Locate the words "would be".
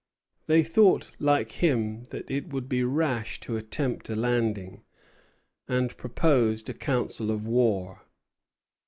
2.51-2.83